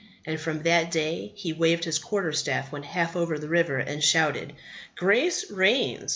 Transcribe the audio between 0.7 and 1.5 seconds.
day till